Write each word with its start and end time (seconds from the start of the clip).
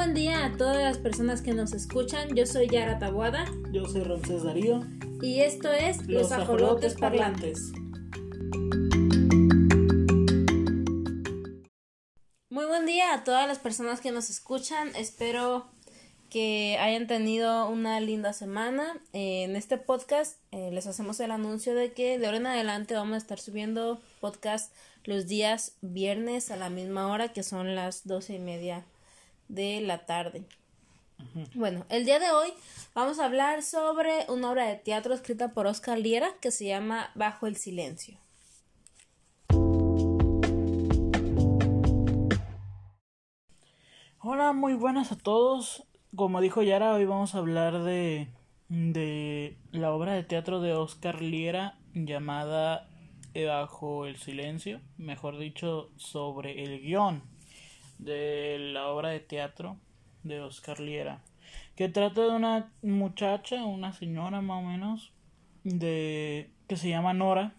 buen 0.00 0.14
día 0.14 0.46
a 0.46 0.56
todas 0.56 0.78
las 0.78 0.96
personas 0.96 1.42
que 1.42 1.52
nos 1.52 1.74
escuchan. 1.74 2.34
Yo 2.34 2.46
soy 2.46 2.68
Yara 2.68 2.98
Tabuada. 2.98 3.44
Yo 3.70 3.84
soy 3.84 4.02
Ramsés 4.02 4.44
Darío. 4.44 4.80
Y 5.20 5.40
esto 5.40 5.70
es 5.70 6.06
Los, 6.06 6.32
Ajolotes, 6.32 6.94
Parlantes. 6.94 7.72
Muy 12.48 12.64
buen 12.64 12.86
día 12.86 13.12
a 13.12 13.24
todas 13.24 13.46
las 13.46 13.58
personas 13.58 14.00
que 14.00 14.10
nos 14.10 14.30
escuchan. 14.30 14.88
Espero 14.96 15.66
que 16.30 16.78
hayan 16.80 17.06
tenido 17.06 17.68
una 17.68 18.00
linda 18.00 18.32
semana. 18.32 18.98
en 19.12 19.54
este 19.54 19.76
podcast 19.76 20.38
eh, 20.50 20.70
les 20.72 20.86
hacemos 20.86 21.20
el 21.20 21.30
anuncio 21.30 21.74
de 21.74 21.92
que 21.92 22.18
de 22.18 22.24
ahora 22.24 22.38
en 22.38 22.46
adelante 22.46 22.94
vamos 22.94 23.16
a 23.16 23.18
estar 23.18 23.38
subiendo 23.38 24.00
podcast 24.22 24.72
los 25.04 25.26
días 25.26 25.76
viernes 25.82 26.50
a 26.50 26.56
la 26.56 26.70
misma 26.70 27.08
hora 27.08 27.34
que 27.34 27.42
son 27.42 27.74
las 27.74 28.06
doce 28.06 28.36
y 28.36 28.38
media 28.38 28.86
de 29.50 29.80
la 29.80 30.06
tarde. 30.06 30.44
Bueno, 31.54 31.84
el 31.90 32.04
día 32.04 32.18
de 32.18 32.30
hoy 32.30 32.52
vamos 32.94 33.18
a 33.18 33.26
hablar 33.26 33.62
sobre 33.62 34.24
una 34.28 34.50
obra 34.50 34.66
de 34.66 34.76
teatro 34.76 35.12
escrita 35.12 35.52
por 35.52 35.66
Oscar 35.66 35.98
Liera 35.98 36.30
que 36.40 36.50
se 36.50 36.66
llama 36.66 37.10
Bajo 37.14 37.46
el 37.46 37.56
Silencio. 37.56 38.16
Hola, 44.20 44.52
muy 44.52 44.74
buenas 44.74 45.12
a 45.12 45.18
todos. 45.18 45.84
Como 46.14 46.40
dijo 46.40 46.62
Yara, 46.62 46.94
hoy 46.94 47.04
vamos 47.04 47.34
a 47.34 47.38
hablar 47.38 47.82
de, 47.82 48.28
de 48.68 49.58
la 49.72 49.92
obra 49.92 50.14
de 50.14 50.24
teatro 50.24 50.60
de 50.60 50.74
Oscar 50.74 51.20
Liera 51.20 51.78
llamada 51.92 52.88
Bajo 53.34 54.06
el 54.06 54.16
Silencio, 54.16 54.80
mejor 54.96 55.38
dicho, 55.38 55.90
sobre 55.96 56.62
el 56.62 56.80
guion 56.80 57.22
de 58.00 58.58
la 58.58 58.88
obra 58.88 59.10
de 59.10 59.20
teatro 59.20 59.76
de 60.22 60.40
Oscar 60.40 60.80
Liera, 60.80 61.22
que 61.76 61.88
trata 61.88 62.22
de 62.22 62.30
una 62.30 62.72
muchacha, 62.82 63.64
una 63.64 63.92
señora 63.92 64.40
más 64.40 64.64
o 64.64 64.66
menos, 64.66 65.12
de 65.64 66.50
que 66.66 66.76
se 66.76 66.88
llama 66.88 67.12
Nora, 67.12 67.54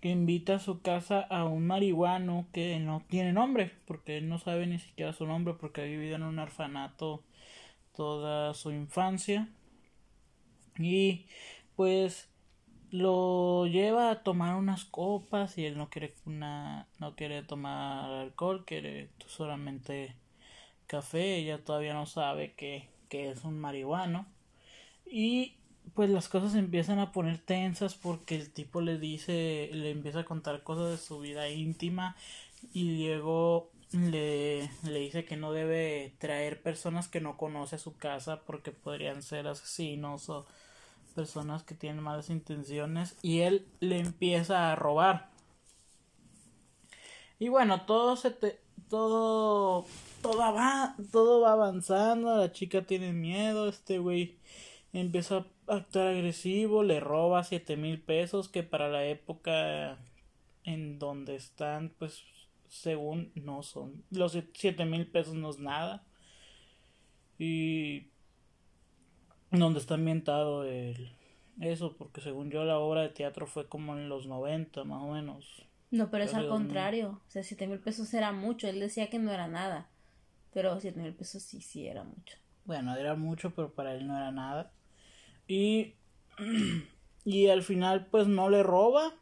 que 0.00 0.10
invita 0.10 0.56
a 0.56 0.60
su 0.60 0.80
casa 0.82 1.20
a 1.20 1.44
un 1.44 1.66
marihuano 1.66 2.46
que 2.52 2.78
no 2.80 3.04
tiene 3.08 3.32
nombre, 3.32 3.72
porque 3.86 4.16
él 4.18 4.28
no 4.28 4.38
sabe 4.38 4.66
ni 4.66 4.78
siquiera 4.78 5.12
su 5.12 5.26
nombre, 5.26 5.54
porque 5.54 5.82
ha 5.82 5.84
vivido 5.84 6.16
en 6.16 6.22
un 6.24 6.38
orfanato 6.38 7.22
toda 7.94 8.54
su 8.54 8.72
infancia. 8.72 9.48
Y 10.78 11.26
pues 11.76 12.31
lo 12.92 13.66
lleva 13.66 14.10
a 14.10 14.22
tomar 14.22 14.54
unas 14.54 14.84
copas 14.84 15.56
y 15.58 15.64
él 15.64 15.78
no 15.78 15.88
quiere 15.88 16.14
una 16.26 16.86
no 17.00 17.16
quiere 17.16 17.42
tomar 17.42 18.10
alcohol 18.10 18.64
quiere 18.66 19.08
solamente 19.26 20.14
café. 20.86 21.36
Ella 21.36 21.64
todavía 21.64 21.94
no 21.94 22.06
sabe 22.06 22.52
que, 22.54 22.88
que 23.08 23.30
es 23.30 23.44
un 23.44 23.58
marihuano. 23.58 24.26
Y 25.06 25.56
pues 25.94 26.10
las 26.10 26.28
cosas 26.28 26.54
empiezan 26.54 26.98
a 26.98 27.12
poner 27.12 27.38
tensas 27.38 27.94
porque 27.94 28.36
el 28.36 28.52
tipo 28.52 28.80
le 28.80 28.98
dice 28.98 29.70
le 29.72 29.90
empieza 29.90 30.20
a 30.20 30.24
contar 30.24 30.62
cosas 30.62 30.90
de 30.90 30.98
su 30.98 31.18
vida 31.20 31.48
íntima 31.48 32.16
y 32.72 33.06
luego 33.06 33.70
le, 33.92 34.70
le 34.84 34.98
dice 35.00 35.24
que 35.24 35.36
no 35.36 35.52
debe 35.52 36.14
traer 36.18 36.62
personas 36.62 37.08
que 37.08 37.20
no 37.20 37.36
conoce 37.36 37.76
a 37.76 37.78
su 37.78 37.96
casa 37.96 38.42
porque 38.46 38.72
podrían 38.72 39.22
ser 39.22 39.48
asesinos 39.48 40.28
o 40.30 40.46
personas 41.12 41.62
que 41.62 41.74
tienen 41.74 42.02
malas 42.02 42.30
intenciones 42.30 43.16
y 43.22 43.40
él 43.40 43.66
le 43.80 43.98
empieza 43.98 44.72
a 44.72 44.76
robar. 44.76 45.30
Y 47.38 47.48
bueno, 47.48 47.82
todo 47.86 48.16
se 48.16 48.30
te, 48.30 48.60
todo 48.88 49.86
todo 50.20 50.38
va 50.38 50.94
todo 51.10 51.40
va 51.40 51.52
avanzando, 51.52 52.36
la 52.36 52.52
chica 52.52 52.82
tiene 52.82 53.12
miedo, 53.12 53.68
este 53.68 53.98
güey 53.98 54.36
empieza 54.92 55.46
a 55.66 55.74
actuar 55.74 56.08
agresivo, 56.08 56.82
le 56.82 57.00
roba 57.00 57.42
siete 57.42 57.76
mil 57.76 58.00
pesos 58.00 58.48
que 58.48 58.62
para 58.62 58.88
la 58.88 59.04
época 59.06 59.98
en 60.64 60.98
donde 60.98 61.34
están 61.34 61.92
pues 61.98 62.22
según 62.68 63.32
no 63.34 63.62
son 63.62 64.04
los 64.10 64.38
siete 64.54 64.84
mil 64.84 65.06
pesos 65.06 65.34
no 65.34 65.50
es 65.50 65.58
nada 65.58 66.04
y 67.38 68.11
donde 69.60 69.80
está 69.80 69.94
ambientado 69.94 70.64
el 70.64 71.12
eso 71.60 71.94
porque 71.96 72.20
según 72.20 72.50
yo 72.50 72.64
la 72.64 72.78
obra 72.78 73.02
de 73.02 73.10
teatro 73.10 73.46
fue 73.46 73.68
como 73.68 73.96
en 73.96 74.08
los 74.08 74.26
90 74.26 74.84
más 74.84 75.02
o 75.02 75.12
menos. 75.12 75.66
No 75.90 76.10
pero 76.10 76.24
es 76.24 76.34
al 76.34 76.48
contrario 76.48 77.20
o 77.26 77.30
sea 77.30 77.42
siete 77.42 77.66
mil 77.66 77.78
pesos 77.78 78.12
era 78.14 78.32
mucho 78.32 78.66
él 78.66 78.80
decía 78.80 79.10
que 79.10 79.18
no 79.18 79.30
era 79.30 79.48
nada 79.48 79.88
pero 80.52 80.80
siete 80.80 81.00
mil 81.00 81.12
pesos 81.12 81.42
sí 81.42 81.60
sí 81.60 81.86
era 81.86 82.04
mucho. 82.04 82.36
Bueno 82.64 82.96
era 82.96 83.14
mucho 83.14 83.50
pero 83.54 83.72
para 83.72 83.94
él 83.94 84.06
no 84.06 84.16
era 84.16 84.32
nada. 84.32 84.72
Y 85.46 85.94
y 87.24 87.48
al 87.48 87.62
final 87.62 88.06
pues 88.06 88.26
no 88.26 88.48
le 88.48 88.62
roba. 88.62 89.14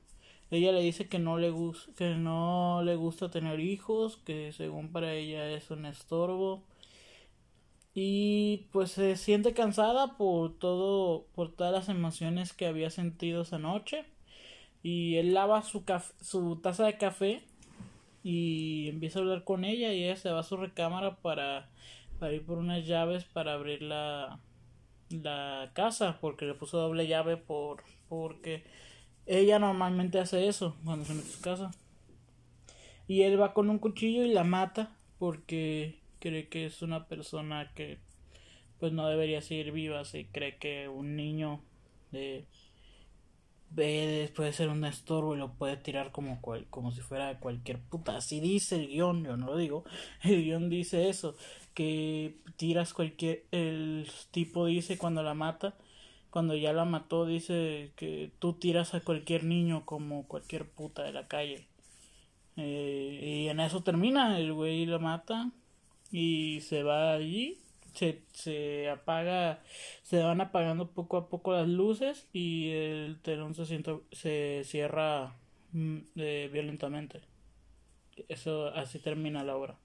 Ella 0.53 0.73
le 0.73 0.81
dice 0.81 1.09
que 1.09 1.21
no 1.21 1.39
le 1.39 1.51
gusta 1.51 1.93
que 1.97 2.15
no 2.15 2.83
le 2.85 2.97
gusta 2.97 3.31
tener 3.31 3.61
hijos 3.61 4.17
que 4.19 4.53
según 4.53 4.91
para 4.91 5.13
ella 5.13 5.49
es 5.51 5.71
un 5.71 5.87
estorbo 5.87 6.65
y 7.95 8.69
pues 8.73 8.93
se 8.93 9.17
siente 9.17 9.53
cansada 9.53 10.17
por 10.17 10.59
todo 10.59 11.27
por 11.35 11.53
todas 11.53 11.73
las 11.73 11.89
emociones 11.89 12.53
que 12.53 12.67
había 12.67 12.91
sentido 12.91 13.43
esa 13.43 13.59
noche. 13.59 14.05
Y 14.83 15.17
él 15.17 15.35
lava 15.35 15.63
su 15.63 15.85
su 16.21 16.57
taza 16.57 16.87
de 16.87 16.99
café 16.99 17.43
y 18.23 18.89
empieza 18.89 19.19
a 19.19 19.23
hablar 19.23 19.45
con 19.45 19.65
ella 19.65 19.93
y 19.93 20.05
ella 20.05 20.17
se 20.17 20.31
va 20.31 20.41
a 20.41 20.45
su 20.45 20.57
recámara 20.57 21.17
para, 21.17 21.71
para 22.19 22.33
ir 22.33 22.45
por 22.45 22.59
unas 22.59 22.87
llaves 22.87 23.25
para 23.25 23.55
abrir 23.55 23.83
la, 23.83 24.41
la 25.11 25.71
casa 25.75 26.19
porque 26.21 26.47
le 26.47 26.55
puso 26.55 26.79
doble 26.79 27.07
llave 27.07 27.37
por 27.37 27.83
porque 28.09 28.65
ella 29.27 29.59
normalmente 29.59 30.19
hace 30.19 30.49
eso 30.49 30.77
cuando 30.85 31.05
se 31.05 31.15
mete 31.15 31.29
a 31.29 31.33
su 31.33 31.41
casa. 31.41 31.71
Y 33.07 33.23
él 33.23 33.41
va 33.41 33.55
con 33.55 33.71
un 33.71 33.79
cuchillo 33.79 34.25
y 34.25 34.33
la 34.33 34.45
mata 34.45 34.97
porque 35.19 36.00
cree 36.21 36.49
que 36.49 36.67
es 36.67 36.83
una 36.83 37.07
persona 37.09 37.73
que 37.75 37.99
pues 38.79 38.93
no 38.93 39.09
debería 39.09 39.43
seguir 39.43 39.73
viva 39.73 40.05
si 40.05 40.25
cree 40.27 40.57
que 40.59 40.89
un 40.89 41.17
niño 41.17 41.61
de 42.13 42.47
puede 43.75 44.53
ser 44.53 44.69
un 44.69 44.85
estorbo 44.85 45.35
y 45.35 45.39
lo 45.39 45.53
puede 45.53 45.77
tirar 45.77 46.11
como 46.11 46.41
cual, 46.41 46.67
como 46.71 46.91
si 46.91 47.01
fuera 47.01 47.39
cualquier 47.39 47.79
puta. 47.79 48.17
Así 48.17 48.41
dice 48.41 48.77
el 48.77 48.89
guion 48.89 49.25
yo 49.25 49.37
no 49.37 49.47
lo 49.47 49.57
digo 49.57 49.85
el 50.23 50.45
guion 50.45 50.69
dice 50.71 51.09
eso 51.09 51.37
que 51.75 52.37
tiras 52.57 52.93
cualquier 52.93 53.45
el 53.53 54.09
tipo 54.33 54.67
dice 54.67 54.99
cuando 54.99 55.23
la 55.23 55.35
mata 55.35 55.77
cuando 56.31 56.57
ya 56.57 56.73
la 56.73 56.85
mató 56.85 57.27
dice 57.27 57.93
que 57.97 58.33
tú 58.39 58.55
tiras 58.55 58.95
a 58.95 59.01
cualquier 59.01 59.45
niño 59.45 59.85
como 59.85 60.27
cualquier 60.29 60.69
puta 60.69 61.03
de 61.03 61.13
la 61.13 61.27
calle. 61.27 61.67
Eh, 62.57 63.45
y 63.47 63.49
en 63.49 63.61
eso 63.61 63.83
termina 63.83 64.39
el 64.39 64.53
güey 64.53 64.87
la 64.87 64.99
mata 64.99 65.51
y 66.11 66.61
se 66.63 66.83
va 66.83 67.13
allí 67.13 67.61
se, 67.95 68.23
se 68.33 68.89
apaga 68.89 69.63
se 70.03 70.23
van 70.23 70.41
apagando 70.41 70.91
poco 70.91 71.17
a 71.17 71.29
poco 71.29 71.53
las 71.53 71.69
luces 71.69 72.29
y 72.33 72.71
el 72.71 73.21
telón 73.23 73.55
se 73.55 73.67
siento, 73.67 74.05
se 74.13 74.63
cierra 74.65 75.37
mm, 75.73 75.99
eh, 76.17 76.51
violentamente. 76.53 77.23
Eso 78.29 78.69
así 78.69 78.99
termina 78.99 79.45
la 79.45 79.57
obra. 79.57 79.79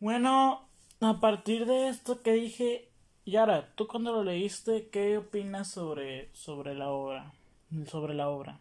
Bueno 0.00 0.68
a 1.00 1.20
partir 1.20 1.66
de 1.66 1.88
esto 1.88 2.22
que 2.22 2.32
dije 2.32 2.90
Yara 3.26 3.74
tú 3.74 3.86
cuando 3.86 4.12
lo 4.12 4.24
leíste 4.24 4.88
qué 4.88 5.18
opinas 5.18 5.70
sobre 5.70 6.34
sobre 6.34 6.74
la 6.74 6.90
obra 6.90 7.32
sobre 7.86 8.14
la 8.14 8.28
obra 8.28 8.60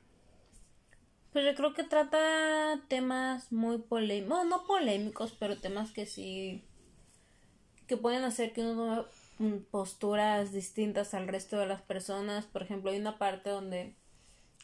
pues 1.33 1.45
yo 1.45 1.55
creo 1.55 1.73
que 1.73 1.83
trata 1.83 2.79
temas 2.87 3.51
muy 3.51 3.79
polémicos, 3.79 4.45
no 4.45 4.67
polémicos, 4.67 5.35
pero 5.39 5.59
temas 5.59 5.91
que 5.91 6.05
sí, 6.05 6.63
que 7.87 7.97
pueden 7.97 8.23
hacer 8.23 8.53
que 8.53 8.61
uno 8.61 9.07
tome 9.39 9.59
posturas 9.71 10.51
distintas 10.53 11.15
al 11.15 11.27
resto 11.27 11.57
de 11.57 11.65
las 11.65 11.81
personas. 11.81 12.45
Por 12.45 12.61
ejemplo, 12.61 12.91
hay 12.91 12.99
una 12.99 13.17
parte 13.17 13.49
donde 13.49 13.95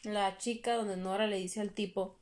la 0.04 0.38
chica, 0.38 0.76
donde 0.76 0.96
Nora 0.96 1.26
le 1.26 1.38
dice 1.38 1.60
al 1.60 1.72
tipo 1.72 2.16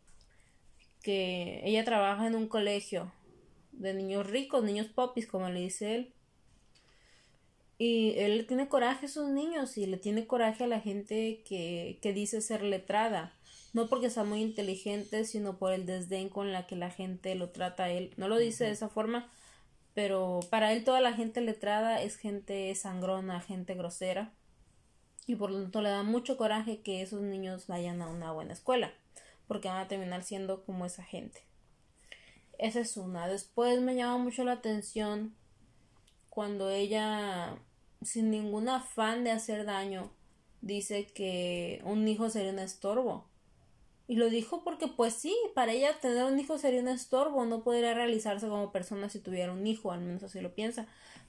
que 1.02 1.60
ella 1.64 1.84
trabaja 1.84 2.26
en 2.26 2.34
un 2.34 2.48
colegio 2.48 3.12
de 3.72 3.92
niños 3.92 4.26
ricos, 4.26 4.64
niños 4.64 4.86
popis, 4.86 5.26
como 5.26 5.50
le 5.50 5.60
dice 5.60 5.94
él. 5.94 6.14
Y 7.76 8.14
él 8.16 8.46
tiene 8.46 8.68
coraje 8.68 9.04
a 9.04 9.08
esos 9.08 9.28
niños 9.28 9.76
y 9.76 9.86
le 9.86 9.98
tiene 9.98 10.26
coraje 10.26 10.64
a 10.64 10.68
la 10.68 10.80
gente 10.80 11.42
que, 11.46 11.98
que 12.00 12.14
dice 12.14 12.40
ser 12.40 12.62
letrada 12.62 13.37
no 13.72 13.88
porque 13.88 14.10
sea 14.10 14.24
muy 14.24 14.40
inteligente, 14.40 15.24
sino 15.24 15.58
por 15.58 15.72
el 15.72 15.86
desdén 15.86 16.28
con 16.28 16.52
la 16.52 16.66
que 16.66 16.76
la 16.76 16.90
gente 16.90 17.34
lo 17.34 17.50
trata 17.50 17.84
a 17.84 17.90
él. 17.90 18.12
No 18.16 18.28
lo 18.28 18.38
dice 18.38 18.64
de 18.64 18.70
esa 18.70 18.88
forma, 18.88 19.30
pero 19.94 20.40
para 20.50 20.72
él 20.72 20.84
toda 20.84 21.00
la 21.00 21.12
gente 21.12 21.40
letrada 21.40 22.00
es 22.02 22.16
gente 22.16 22.74
sangrona, 22.74 23.40
gente 23.40 23.74
grosera, 23.74 24.32
y 25.26 25.36
por 25.36 25.50
lo 25.50 25.60
tanto 25.60 25.82
le 25.82 25.90
da 25.90 26.02
mucho 26.02 26.36
coraje 26.36 26.80
que 26.80 27.02
esos 27.02 27.20
niños 27.20 27.66
vayan 27.66 28.00
a 28.00 28.08
una 28.08 28.32
buena 28.32 28.54
escuela, 28.54 28.92
porque 29.46 29.68
van 29.68 29.78
a 29.78 29.88
terminar 29.88 30.22
siendo 30.24 30.64
como 30.64 30.86
esa 30.86 31.02
gente. 31.02 31.42
Esa 32.58 32.80
es 32.80 32.96
una. 32.96 33.28
Después 33.28 33.80
me 33.80 33.94
llama 33.94 34.18
mucho 34.18 34.42
la 34.42 34.52
atención 34.52 35.34
cuando 36.30 36.70
ella, 36.70 37.58
sin 38.02 38.30
ningún 38.30 38.68
afán 38.68 39.22
de 39.24 39.30
hacer 39.30 39.64
daño, 39.64 40.10
dice 40.60 41.06
que 41.06 41.80
un 41.84 42.08
hijo 42.08 42.30
sería 42.30 42.52
un 42.52 42.58
estorbo. 42.58 43.28
Y 44.08 44.16
lo 44.16 44.30
dijo 44.30 44.64
porque 44.64 44.88
pues 44.88 45.14
sí, 45.14 45.36
para 45.54 45.72
ella 45.72 46.00
tener 46.00 46.24
un 46.24 46.40
hijo 46.40 46.58
sería 46.58 46.80
un 46.80 46.88
estorbo, 46.88 47.44
no 47.44 47.62
podría 47.62 47.94
realizarse 47.94 48.48
como 48.48 48.72
persona 48.72 49.08
si 49.08 49.20
tuviera 49.20 49.52
un 49.52 49.66
hijo, 49.66 49.92
al 49.92 50.00
menos 50.00 50.22
así 50.24 50.40
lo 50.40 50.54
piensa. 50.54 50.86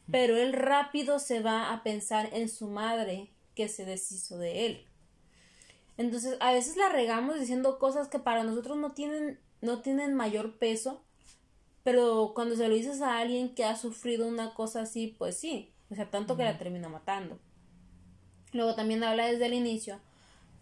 Pero 0.10 0.38
él 0.38 0.54
rápido 0.54 1.20
se 1.20 1.42
va 1.42 1.72
a 1.72 1.84
pensar 1.84 2.30
en 2.34 2.50
su 2.50 2.68
madre 2.68 3.30
que 3.54 3.68
se 3.68 3.86
deshizo 3.86 4.38
de 4.38 4.66
él. 4.66 4.86
Entonces, 5.98 6.38
a 6.40 6.54
veces 6.54 6.78
la 6.78 6.90
regamos 6.90 7.38
diciendo 7.38 7.78
cosas 7.78 8.08
que 8.08 8.18
para 8.18 8.44
nosotros 8.44 8.78
no 8.78 8.94
tienen 8.94 9.38
no 9.62 9.82
tienen 9.82 10.16
mayor 10.16 10.58
peso, 10.58 11.02
pero 11.84 12.32
cuando 12.34 12.56
se 12.56 12.68
lo 12.68 12.76
dices 12.76 13.02
a 13.02 13.20
alguien 13.20 13.54
que 13.56 13.66
ha 13.66 13.76
sufrido 13.76 14.28
una 14.28 14.54
cosa 14.54 14.82
así, 14.82 15.16
pues 15.18 15.38
sí, 15.38 15.74
o 15.90 15.96
sea, 15.96 16.10
tanto 16.10 16.38
que 16.38 16.44
la 16.44 16.58
termina 16.58 16.90
matando. 16.90 17.40
Luego 18.52 18.76
también 18.76 19.04
habla 19.04 19.28
desde 19.28 19.46
el 19.46 19.54
inicio 19.54 20.00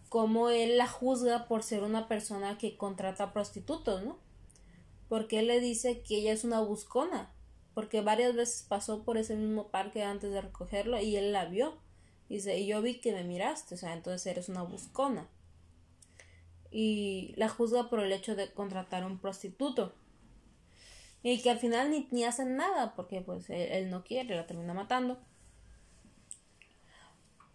cómo 0.08 0.50
él 0.50 0.78
la 0.78 0.86
juzga 0.86 1.46
por 1.46 1.62
ser 1.62 1.82
una 1.82 2.08
persona 2.08 2.58
que 2.58 2.76
contrata 2.76 3.32
prostitutos, 3.32 4.02
¿no? 4.02 4.18
Porque 5.08 5.40
él 5.40 5.46
le 5.46 5.60
dice 5.60 6.02
que 6.02 6.16
ella 6.16 6.32
es 6.32 6.44
una 6.44 6.60
buscona, 6.60 7.32
porque 7.74 8.00
varias 8.00 8.34
veces 8.34 8.66
pasó 8.68 9.04
por 9.04 9.16
ese 9.18 9.36
mismo 9.36 9.68
parque 9.68 10.02
antes 10.02 10.32
de 10.32 10.40
recogerlo 10.40 11.00
y 11.00 11.16
él 11.16 11.32
la 11.32 11.46
vio. 11.46 11.78
Dice, 12.28 12.58
y 12.58 12.66
yo 12.66 12.82
vi 12.82 13.00
que 13.00 13.12
me 13.12 13.24
miraste, 13.24 13.74
o 13.74 13.78
sea, 13.78 13.94
entonces 13.94 14.26
eres 14.26 14.48
una 14.48 14.62
buscona. 14.62 15.28
Y 16.70 17.32
la 17.36 17.48
juzga 17.48 17.88
por 17.88 18.00
el 18.00 18.12
hecho 18.12 18.36
de 18.36 18.52
contratar 18.52 19.04
un 19.04 19.18
prostituto. 19.18 19.94
Y 21.22 21.40
que 21.40 21.50
al 21.50 21.58
final 21.58 21.90
ni, 21.90 22.06
ni 22.10 22.24
hacen 22.24 22.56
nada, 22.56 22.94
porque 22.94 23.22
pues 23.22 23.48
él, 23.48 23.68
él 23.72 23.90
no 23.90 24.04
quiere, 24.04 24.36
la 24.36 24.46
termina 24.46 24.74
matando. 24.74 25.18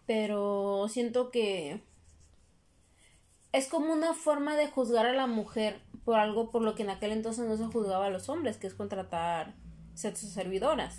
Pero 0.06 0.86
siento 0.88 1.30
que 1.30 1.80
es 3.54 3.68
como 3.68 3.92
una 3.92 4.14
forma 4.14 4.56
de 4.56 4.66
juzgar 4.66 5.06
a 5.06 5.12
la 5.12 5.28
mujer 5.28 5.80
por 6.04 6.18
algo 6.18 6.50
por 6.50 6.62
lo 6.62 6.74
que 6.74 6.82
en 6.82 6.90
aquel 6.90 7.12
entonces 7.12 7.46
no 7.46 7.56
se 7.56 7.64
juzgaba 7.66 8.06
a 8.06 8.10
los 8.10 8.28
hombres, 8.28 8.56
que 8.56 8.66
es 8.66 8.74
contratar 8.74 9.54
sexo 9.94 10.26
servidoras. 10.26 10.96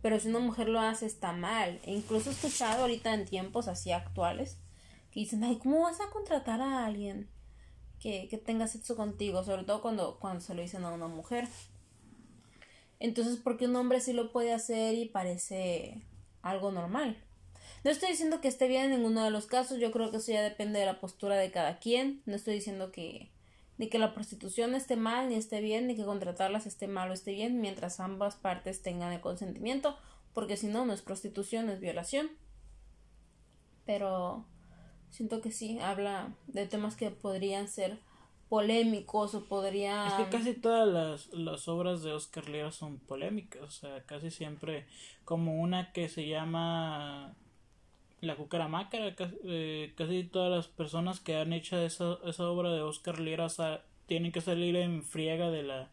Pero 0.00 0.18
si 0.18 0.28
una 0.28 0.38
mujer 0.38 0.70
lo 0.70 0.80
hace 0.80 1.04
está 1.04 1.32
mal. 1.32 1.80
E 1.84 1.92
incluso 1.92 2.30
he 2.30 2.32
escuchado 2.32 2.80
ahorita 2.80 3.12
en 3.12 3.26
tiempos 3.26 3.68
así 3.68 3.92
actuales 3.92 4.56
que 5.10 5.20
dicen, 5.20 5.44
ay, 5.44 5.58
¿cómo 5.58 5.82
vas 5.82 6.00
a 6.00 6.08
contratar 6.10 6.62
a 6.62 6.86
alguien 6.86 7.28
que, 8.00 8.26
que 8.28 8.38
tenga 8.38 8.66
sexo 8.66 8.96
contigo? 8.96 9.44
Sobre 9.44 9.64
todo 9.64 9.82
cuando, 9.82 10.18
cuando 10.18 10.40
se 10.40 10.54
lo 10.54 10.62
dicen 10.62 10.82
a 10.84 10.92
una 10.92 11.08
mujer. 11.08 11.46
Entonces, 13.00 13.36
¿por 13.36 13.58
qué 13.58 13.66
un 13.66 13.76
hombre 13.76 14.00
sí 14.00 14.14
lo 14.14 14.32
puede 14.32 14.54
hacer 14.54 14.94
y 14.94 15.04
parece 15.04 16.06
algo 16.40 16.72
normal? 16.72 17.22
No 17.84 17.90
estoy 17.90 18.10
diciendo 18.10 18.40
que 18.40 18.48
esté 18.48 18.66
bien 18.68 18.84
en 18.84 18.90
ninguno 18.90 19.24
de 19.24 19.30
los 19.30 19.46
casos, 19.46 19.78
yo 19.78 19.92
creo 19.92 20.10
que 20.10 20.16
eso 20.18 20.32
ya 20.32 20.42
depende 20.42 20.80
de 20.80 20.86
la 20.86 21.00
postura 21.00 21.36
de 21.36 21.50
cada 21.50 21.78
quien. 21.78 22.22
No 22.26 22.34
estoy 22.34 22.54
diciendo 22.54 22.90
que 22.90 23.30
ni 23.78 23.88
que 23.88 23.98
la 23.98 24.12
prostitución 24.12 24.74
esté 24.74 24.96
mal 24.96 25.28
ni 25.28 25.36
esté 25.36 25.60
bien, 25.60 25.86
ni 25.86 25.94
que 25.94 26.04
contratarlas 26.04 26.66
esté 26.66 26.88
mal 26.88 27.10
o 27.10 27.14
esté 27.14 27.32
bien, 27.32 27.60
mientras 27.60 28.00
ambas 28.00 28.34
partes 28.34 28.82
tengan 28.82 29.12
el 29.12 29.20
consentimiento, 29.20 29.96
porque 30.34 30.56
si 30.56 30.66
no, 30.66 30.84
no 30.84 30.92
es 30.92 31.02
prostitución, 31.02 31.70
es 31.70 31.80
violación. 31.80 32.30
Pero 33.86 34.44
siento 35.10 35.40
que 35.40 35.52
sí, 35.52 35.78
habla 35.78 36.34
de 36.48 36.66
temas 36.66 36.96
que 36.96 37.10
podrían 37.12 37.68
ser 37.68 38.00
polémicos 38.48 39.34
o 39.34 39.44
podrían... 39.44 40.08
Es 40.08 40.14
que 40.14 40.28
casi 40.28 40.54
todas 40.54 40.88
las, 40.88 41.28
las 41.32 41.68
obras 41.68 42.02
de 42.02 42.12
Oscar 42.12 42.48
Lira 42.48 42.72
son 42.72 42.98
polémicas, 42.98 43.62
o 43.62 43.70
sea, 43.70 44.02
casi 44.04 44.30
siempre 44.30 44.86
como 45.24 45.60
una 45.60 45.92
que 45.92 46.08
se 46.08 46.26
llama 46.26 47.36
la 48.20 48.36
cucaramácara, 48.36 49.14
casi, 49.14 49.36
eh, 49.44 49.92
casi 49.96 50.24
todas 50.24 50.50
las 50.50 50.68
personas 50.68 51.20
que 51.20 51.36
han 51.36 51.52
hecho 51.52 51.78
esa, 51.80 52.18
esa 52.24 52.48
obra 52.48 52.72
de 52.72 52.82
Oscar 52.82 53.20
Lira 53.20 53.48
tienen 54.06 54.32
que 54.32 54.40
salir 54.40 54.76
en 54.76 55.02
friega 55.02 55.50
de 55.50 55.62
la 55.62 55.90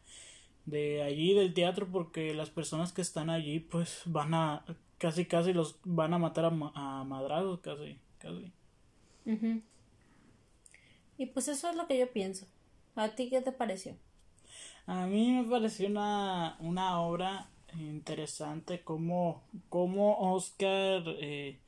de 0.66 1.04
allí 1.04 1.34
del 1.34 1.54
teatro 1.54 1.88
porque 1.92 2.34
las 2.34 2.50
personas 2.50 2.92
que 2.92 3.02
están 3.02 3.30
allí 3.30 3.60
pues 3.60 4.02
van 4.06 4.34
a 4.34 4.66
casi 4.98 5.26
casi 5.26 5.54
los 5.54 5.78
van 5.84 6.14
a 6.14 6.18
matar 6.18 6.46
a, 6.46 6.48
a 6.48 7.04
madrados 7.04 7.60
casi 7.60 8.00
casi. 8.18 8.52
Y 11.18 11.28
pues 11.28 11.48
eso 11.48 11.70
es 11.70 11.76
lo 11.76 11.88
que 11.88 11.98
yo 11.98 12.12
pienso. 12.12 12.48
A 12.96 13.10
ti 13.10 13.30
qué 13.30 13.42
te 13.42 13.52
pareció 13.52 13.96
a 14.88 15.08
mí 15.08 15.32
me 15.32 15.44
pareció 15.50 15.88
una 15.88 16.58
una 16.60 17.02
obra 17.02 17.50
interesante 17.78 18.82
como 18.82 19.44
como 19.70 20.34
Oscar 20.34 21.04
eh, 21.20 21.60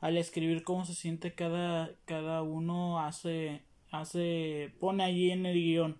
al 0.00 0.16
escribir 0.16 0.62
cómo 0.62 0.84
se 0.84 0.94
siente 0.94 1.34
cada, 1.34 1.90
cada 2.04 2.42
uno 2.42 3.00
hace, 3.00 3.62
hace, 3.90 4.72
pone 4.80 5.04
allí 5.04 5.30
en 5.30 5.46
el 5.46 5.54
guion 5.54 5.96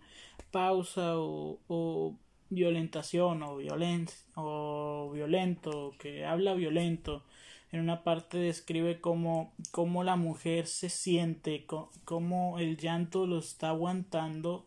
pausa 0.50 1.19
o, 1.19 1.58
o 1.69 2.14
violentación 2.48 3.43
o 3.43 3.56
violencia 3.56 4.19
o 4.37 5.10
violento 5.12 5.94
que 5.98 6.25
habla 6.25 6.54
violento. 6.54 7.25
En 7.72 7.81
una 7.81 8.04
parte 8.04 8.38
describe 8.38 9.00
cómo, 9.00 9.52
cómo 9.72 10.04
la 10.04 10.16
mujer 10.16 10.66
se 10.66 10.88
siente 10.88 11.66
cómo 12.04 12.58
el 12.58 12.76
llanto 12.76 13.26
lo 13.26 13.38
está 13.38 13.70
aguantando 13.70 14.66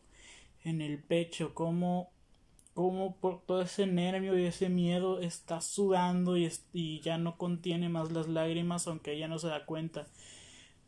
en 0.63 0.81
el 0.81 0.99
pecho 0.99 1.53
cómo 1.53 2.11
como 2.79 3.17
por 3.17 3.41
todo 3.41 3.61
ese 3.63 3.87
nervio 3.87 4.39
y 4.39 4.45
ese 4.45 4.69
miedo 4.69 5.19
está 5.19 5.59
sudando 5.59 6.37
y, 6.37 6.49
y 6.71 7.01
ya 7.01 7.17
no 7.17 7.37
contiene 7.37 7.89
más 7.89 8.13
las 8.13 8.29
lágrimas 8.29 8.87
aunque 8.87 9.11
ella 9.11 9.27
no 9.27 9.37
se 9.37 9.49
da 9.49 9.65
cuenta. 9.65 10.07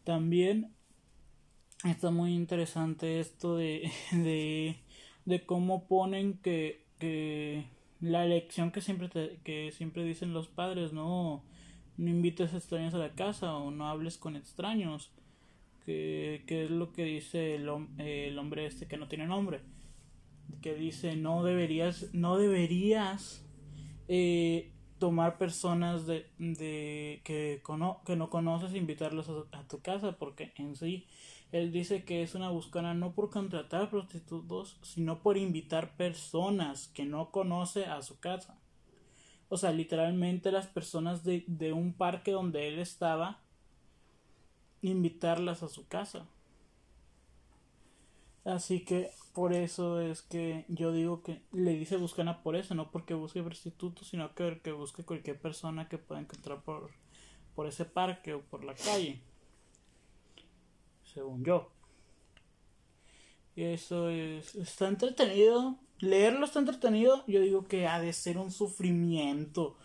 También 0.05 0.71
está 1.83 2.09
muy 2.09 2.33
interesante 2.33 3.19
esto 3.19 3.57
de, 3.57 3.91
de, 4.13 4.77
de 5.25 5.45
cómo 5.45 5.85
ponen 5.89 6.37
que, 6.37 6.85
que 6.97 7.65
la 7.99 8.23
elección 8.23 8.71
que 8.71 8.79
siempre 8.79 9.09
que 9.43 9.73
siempre 9.73 10.05
dicen 10.05 10.31
los 10.31 10.47
padres 10.47 10.93
no 10.93 11.43
no 11.97 12.09
invites 12.09 12.53
extraños 12.53 12.93
a 12.93 12.99
la 12.99 13.15
casa 13.15 13.57
o 13.57 13.69
no 13.69 13.89
hables 13.89 14.17
con 14.17 14.37
extraños 14.37 15.11
que, 15.85 16.45
que 16.47 16.63
es 16.63 16.71
lo 16.71 16.93
que 16.93 17.03
dice 17.03 17.55
el, 17.55 17.69
el 17.97 18.39
hombre 18.39 18.65
este 18.65 18.87
que 18.87 18.95
no 18.95 19.09
tiene 19.09 19.27
nombre 19.27 19.59
que 20.61 20.75
dice 20.75 21.15
no 21.15 21.43
deberías, 21.43 22.13
no 22.13 22.37
deberías 22.37 23.45
eh, 24.07 24.71
tomar 24.99 25.37
personas 25.37 26.05
de, 26.05 26.27
de 26.37 27.21
que, 27.23 27.63
que 28.05 28.15
no 28.15 28.29
conoces 28.29 28.73
e 28.73 28.77
invitarlos 28.77 29.29
a, 29.51 29.67
tu 29.67 29.79
casa 29.81 30.17
porque 30.17 30.53
en 30.57 30.75
sí 30.75 31.07
él 31.51 31.71
dice 31.71 32.03
que 32.03 32.21
es 32.21 32.35
una 32.35 32.49
buscana 32.49 32.93
no 32.93 33.13
por 33.13 33.29
contratar 33.29 33.89
prostitutos 33.89 34.77
sino 34.83 35.21
por 35.23 35.37
invitar 35.37 35.95
personas 35.97 36.87
que 36.89 37.05
no 37.05 37.31
conoce 37.31 37.85
a 37.85 38.01
su 38.01 38.19
casa. 38.19 38.59
O 39.49 39.57
sea 39.57 39.71
literalmente 39.71 40.51
las 40.51 40.67
personas 40.67 41.23
de, 41.23 41.43
de 41.47 41.73
un 41.73 41.93
parque 41.93 42.31
donde 42.31 42.67
él 42.67 42.79
estaba 42.79 43.41
invitarlas 44.81 45.63
a 45.63 45.67
su 45.67 45.87
casa. 45.87 46.27
Así 48.43 48.83
que 48.85 49.11
por 49.33 49.53
eso 49.53 50.01
es 50.01 50.21
que 50.21 50.65
yo 50.67 50.91
digo 50.91 51.23
que 51.23 51.41
le 51.51 51.73
dice 51.73 51.97
buscana 51.97 52.43
por 52.43 52.55
eso, 52.55 52.75
no 52.75 52.91
porque 52.91 53.13
busque 53.13 53.41
prostitutos, 53.43 54.07
sino 54.07 54.33
que, 54.35 54.59
que 54.63 54.71
busque 54.71 55.03
cualquier 55.03 55.39
persona 55.39 55.87
que 55.87 55.97
pueda 55.97 56.21
encontrar 56.21 56.61
por, 56.63 56.91
por 57.55 57.67
ese 57.67 57.85
parque 57.85 58.33
o 58.33 58.41
por 58.41 58.63
la 58.63 58.73
calle. 58.75 59.21
Según 61.03 61.43
yo. 61.43 61.71
Y 63.55 63.63
eso 63.63 64.09
es, 64.09 64.55
está 64.55 64.87
entretenido. 64.87 65.77
Leerlo 65.99 66.45
está 66.45 66.59
entretenido. 66.59 67.23
Yo 67.27 67.41
digo 67.41 67.67
que 67.67 67.87
ha 67.87 67.99
de 67.99 68.13
ser 68.13 68.37
un 68.37 68.51
sufrimiento 68.51 69.77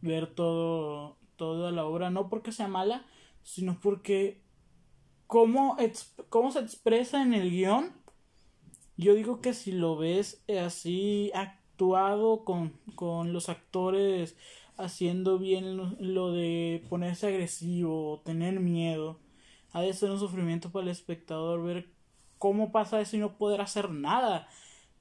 ver 0.00 0.34
todo, 0.34 1.18
toda 1.36 1.70
la 1.70 1.84
obra, 1.84 2.10
no 2.10 2.28
porque 2.28 2.52
sea 2.52 2.68
mala, 2.68 3.04
sino 3.42 3.78
porque 3.80 4.42
cómo, 5.26 5.76
cómo 6.28 6.50
se 6.50 6.60
expresa 6.60 7.22
en 7.22 7.34
el 7.34 7.50
guion 7.50 7.99
yo 9.00 9.14
digo 9.14 9.40
que 9.40 9.54
si 9.54 9.72
lo 9.72 9.96
ves 9.96 10.42
así 10.62 11.32
actuado 11.34 12.44
con, 12.44 12.74
con 12.94 13.32
los 13.32 13.48
actores 13.48 14.36
haciendo 14.76 15.38
bien 15.38 15.76
lo, 15.98 16.32
de 16.32 16.84
ponerse 16.88 17.26
agresivo, 17.28 18.20
tener 18.24 18.60
miedo, 18.60 19.18
ha 19.72 19.80
de 19.80 19.92
ser 19.94 20.10
un 20.10 20.18
sufrimiento 20.18 20.70
para 20.70 20.84
el 20.84 20.90
espectador 20.90 21.62
ver 21.62 21.88
cómo 22.38 22.72
pasa 22.72 23.00
eso 23.00 23.16
y 23.16 23.20
no 23.20 23.38
poder 23.38 23.62
hacer 23.62 23.90
nada, 23.90 24.48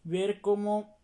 ver 0.04 0.42
cómo 0.42 0.98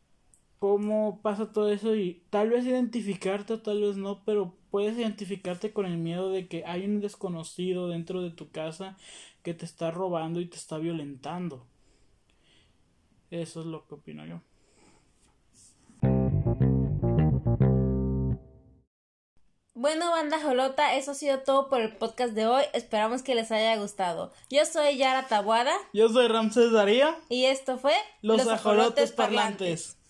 cómo 0.60 1.20
pasa 1.22 1.52
todo 1.52 1.70
eso 1.70 1.96
y 1.96 2.24
tal 2.30 2.50
vez 2.50 2.66
identificarte 2.66 3.54
o 3.54 3.62
tal 3.62 3.82
vez 3.82 3.98
no, 3.98 4.24
pero 4.26 4.56
puedes 4.72 4.98
identificarte 4.98 5.74
con 5.74 5.86
el 5.86 5.98
miedo 5.98 6.30
de 6.32 6.48
que 6.48 6.64
hay 6.66 6.86
un 6.86 7.02
desconocido 7.02 7.90
dentro 7.90 8.22
de 8.22 8.32
tu 8.32 8.50
casa 8.50 8.98
que 9.44 9.54
te 9.54 9.66
está 9.66 9.92
robando 9.92 10.40
y 10.40 10.48
te 10.48 10.56
está 10.56 10.78
violentando. 10.78 11.68
Eso 13.42 13.60
es 13.60 13.66
lo 13.66 13.86
que 13.86 13.96
opino 13.96 14.26
yo. 14.26 14.42
Bueno, 19.74 20.10
banda 20.10 20.40
Jolota, 20.42 20.96
eso 20.96 21.12
ha 21.12 21.16
sido 21.16 21.40
todo 21.40 21.68
por 21.68 21.82
el 21.82 21.98
podcast 21.98 22.34
de 22.34 22.48
hoy. 22.48 22.64
Esperamos 22.74 23.24
que 23.24 23.36
les 23.36 23.52
haya 23.52 23.76
gustado. 23.76 24.32
Yo 24.50 24.64
soy 24.66 24.96
Yara 24.96 25.28
Tabuada. 25.28 25.74
Yo 25.92 26.08
soy 26.08 26.30
Ramses 26.30 26.72
Daría. 26.72 27.20
Y 27.28 27.44
esto 27.44 27.78
fue 27.78 27.94
Los, 28.22 28.38
Los 28.38 28.48
Ajolotes, 28.48 29.12
Parlantes. 29.12 29.98